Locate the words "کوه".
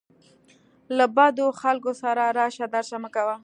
3.15-3.35